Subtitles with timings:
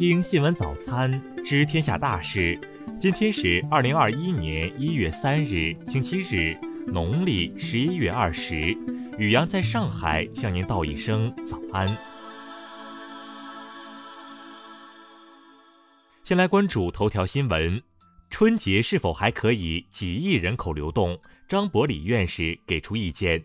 [0.00, 1.12] 听新闻早餐，
[1.44, 2.58] 知天下大事。
[2.98, 8.74] 今天是二零二一年一月三日，星期日，农历十一月二十。
[9.18, 11.86] 雨阳在上海向您道一声早安。
[16.24, 17.82] 先来关注头条新闻：
[18.30, 21.20] 春节是否还可以几亿人口流动？
[21.46, 23.44] 张伯礼院士给出意见。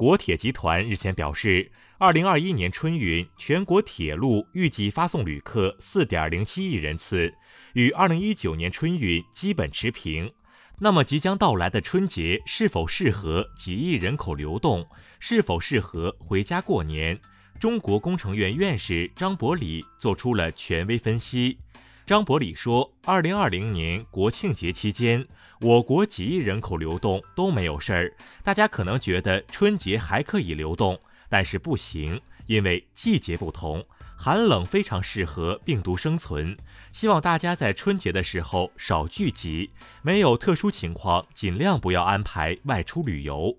[0.00, 1.70] 国铁集团日前表示。
[1.98, 7.34] 二零二一年春运，全国铁路预计发送旅客四点零七亿人次，
[7.74, 10.32] 与二零一九年春运基本持平。
[10.78, 14.88] 那么，即将到来的春节是否适合几亿人口流动？
[15.18, 17.20] 是否适合回家过年？
[17.58, 21.58] 中国工程院院士张伯礼做出了权威分析。
[22.06, 25.28] 张伯礼说，二零二零年国庆节期间，
[25.60, 30.98] 我国几亿人口流动都没有事儿，大家可能觉得春节还可以流动。
[31.28, 33.84] 但是不行，因为季节不同，
[34.16, 36.56] 寒冷非常适合病毒生存。
[36.92, 39.70] 希望大家在春节的时候少聚集，
[40.02, 43.54] 没有特殊情况，尽量不要安排外出旅游。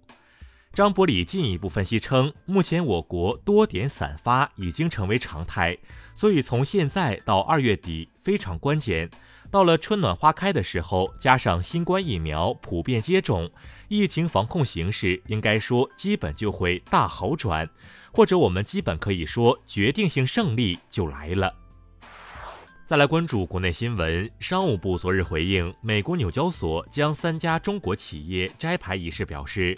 [0.73, 5.77] 张伯礼进一步分析称，目前我国多点散发已经成为常态，
[6.15, 9.09] 所以从现在到二月底非常关键。
[9.51, 13.51] 到了春暖花开的时候，加上新冠疫苗普遍接种，
[13.89, 17.69] 疫情防控形势应该说基本就会大好转，
[18.13, 21.53] 或者我们基本可以说决定性胜利就来了。
[22.85, 29.77] 再来关注国内新闻，商务部昨日回应美国纽交所将三家中国企业摘牌一事表示。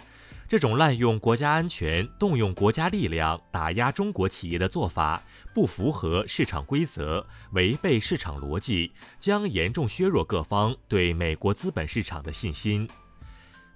[0.53, 5.19] 这种滥用国家安全、动用国家力量打压中国企业的做法，
[5.51, 12.87] 不符合市场规则，违背市场逻辑，将严重削弱各方对美国资本市场的信心。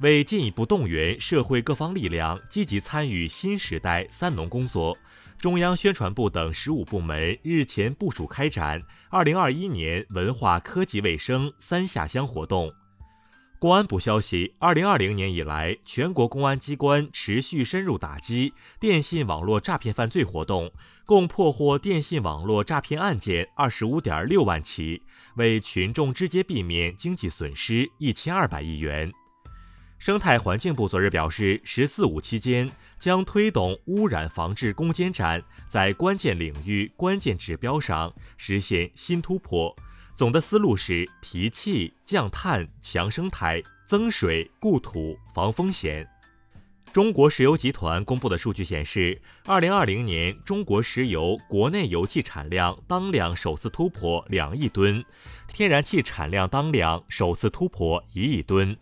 [0.02, 4.96] 为进一步动员社会各方力量积极参与新时代“三农”工作，
[5.40, 12.72] 中央宣传部等十五部门日前部署开展二零二一年文化科技卫生三下乡活动。
[13.60, 20.72] 公安部消息，二零二零年以来，全国公安机关持续深入打击电信网络诈骗犯罪活动，
[21.08, 25.02] 共破获电信网络诈骗案件二十五点六万起，
[25.38, 29.12] 为群众直接避免经济损失一千二百亿元。
[29.98, 32.70] 生态环境部昨日表示，“十四五”期间
[33.00, 39.76] 将推动污染防治攻坚战在关键领域、关键指标上实现新突破。
[40.18, 46.08] 总的思路是提气、降碳、强生态、增水、固土、防风险。
[46.92, 55.06] 中国石油集团公布的数据显示，二零二零年中国石油国内油气产量当量首次突破两亿吨，
[55.50, 58.76] 天然气产量当量首次突破一亿吨。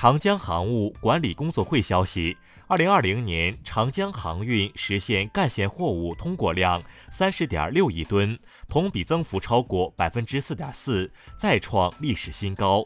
[0.00, 2.34] 长江航务管理工作会消息。
[2.66, 12.82] 二零二零年，长江航运实现干线货物通过量三十点六亿吨，同比增幅超过百分之四点四，再创历史新高。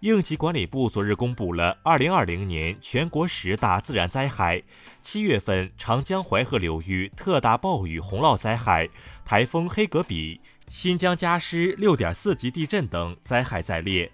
[0.00, 4.60] 应急管理部昨日公布了二零二零年全国十大自然灾害，
[5.00, 8.88] 七月份长江淮河流域特大暴雨洪涝灾害、
[9.24, 14.10] 台风黑格比、新疆加湿六点四级地震等灾害在列。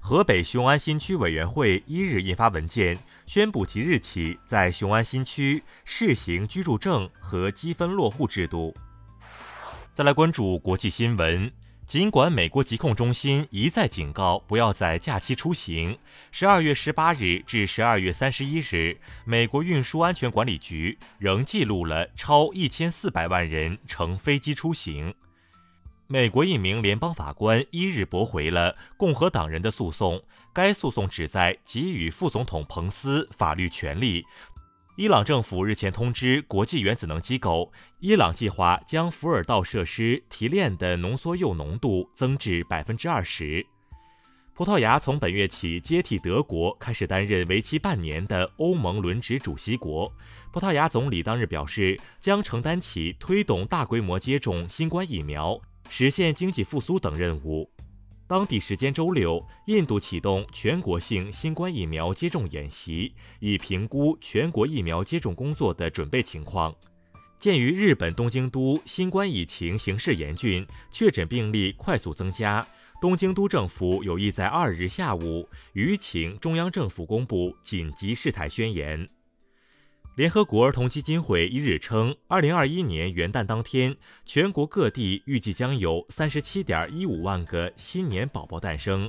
[0.00, 8.74] 河北雄安新区委员会一日印发文件，宣布即日起在雄安新区试行居住证和积分落户制度。
[9.92, 11.52] 再来关注国际新闻，
[11.84, 15.98] 尽管美国疾控中心一再警告不要在假期出行，
[16.30, 25.14] 十二月十八日至十二月三十一日，美国运输安全管理局仍记录了超一千四百万人乘飞机出行。
[26.10, 30.18] 美国一名联邦法官一日驳回了共和党人的诉讼，
[30.54, 34.24] 该诉讼旨在给予副总统彭斯法律权利。
[34.96, 37.70] 伊朗政府日前通知国际原子能机构，
[38.00, 43.66] 伊朗计划将福尔道设施提炼的浓缩铀浓度增至百分之二十。
[44.54, 50.10] 葡萄牙从本月起接替德国，开始担任为期半年的欧盟轮值主席国。
[50.50, 55.60] 葡萄牙总理当日表示，将承担起推动大规模接种新冠疫苗。
[55.88, 57.70] 实现经济复苏等任务。
[58.26, 66.74] 当地时间周六，印度启动全国性新冠疫苗接种演习，以评估全国疫苗接种工作的准备情况。
[67.38, 72.66] 鉴于日本东京都新冠疫情形势严峻，确诊病例快速增加，
[73.00, 79.08] 东京都政府有意在二日下午吁请中央政府公布紧急事态宣言。
[80.18, 89.08] 联合国儿童基金会一日称，二零二一年元旦当天，全国各地预计将有三十七点一五万个新年宝宝诞生。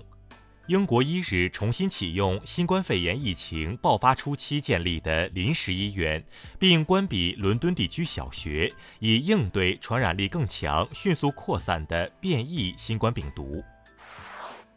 [0.68, 6.24] 英国一日重新启用新冠肺炎疫情爆发初期建立的临时医院，
[6.60, 13.64] 并关闭伦敦地区小学，以应对传染力更强、迅速扩散的变异新冠病毒。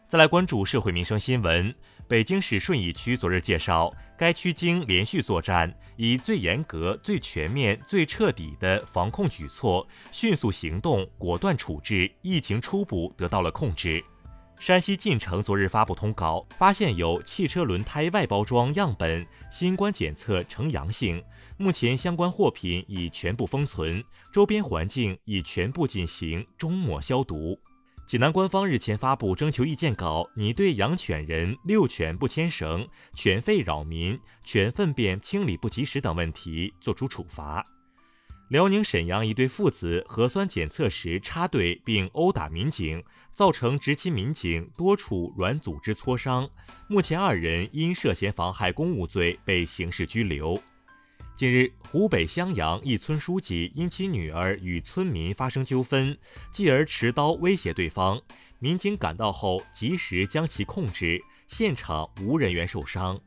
[0.08, 1.74] 再来关注社会民生新闻。
[2.08, 14.04] 北京市顺义区昨日介绍，该区经连续作战，以最严格、最全面、最彻底的防控举措，迅速行动，果断处置，疫情初步得到了控制。
[14.60, 21.20] 山西晋城昨日发布通告，发现有汽车轮胎外包装样本新冠检测呈阳性，
[21.56, 27.58] 目前相关货品已全部封存，周边环境已全部进行终抹消毒。
[28.12, 37.64] 济南官方日前发布征求意见稿，拟对养犬人遛犬不牵绳、犬吠扰民、犬粪便清理不及时等问题作出处罚。
[38.50, 46.46] 辽宁沈阳一对父子核酸检测时插队并殴打民警，造成执勤民警多处软组织挫伤。
[46.88, 50.62] 目前二人因涉嫌妨害公务罪被刑事拘留。
[51.34, 56.16] 近日，湖北襄阳一村书记因其女儿与村民发生纠纷，
[56.52, 58.20] 继而持刀威胁对方，
[58.58, 63.18] 民警赶到后及时将其控制，现场无人员受伤。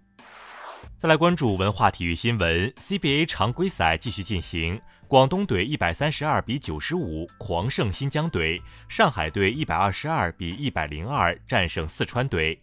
[0.97, 4.79] 再来关注文化体育新闻，CBA 常规赛继续进行。
[5.07, 12.59] 广东队一百三十二比九十五狂胜新疆队，上海队一百二十二比一百零二战胜四川队。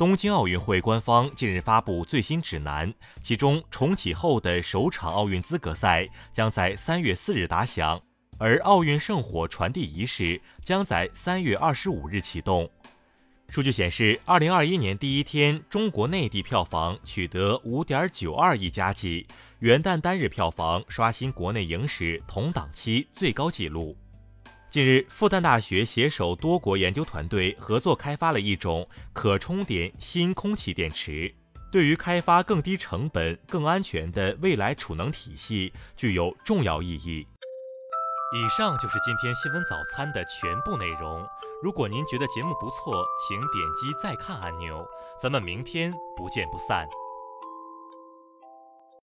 [0.00, 8.00] 东京奥运会官方近日发布最新指南，其中重启后的首场奥运资格赛将在三月四日打响，
[8.38, 12.66] 而奥运圣火传递仪式将在三月二十五日启动。
[13.50, 19.26] 数据显示，二零二一年第一天，中国内地票房取得五点九二亿佳绩，
[19.58, 23.94] 元旦单日票房刷新国内影史同档期最高纪录。
[24.70, 31.34] 近日，复旦大学携手多国研究团队合作开发了一种可充电新空气电池，
[31.72, 37.26] 对于开发更低成本、更安全的未来储能体系具有重要意义。
[38.32, 41.26] 以上就是今天新闻早餐的全部内容。
[41.64, 44.86] 如果您觉得节目不错，请点击再看按钮。
[45.20, 46.86] 咱们明天不见不散。